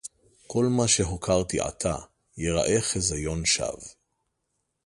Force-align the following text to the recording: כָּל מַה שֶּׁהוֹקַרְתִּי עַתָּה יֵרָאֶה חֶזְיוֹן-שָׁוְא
כָּל 0.47 0.65
מַה 0.65 0.87
שֶּׁהוֹקַרְתִּי 0.87 1.59
עַתָּה 1.59 1.95
יֵרָאֶה 2.37 2.81
חֶזְיוֹן-שָׁוְא 2.81 3.77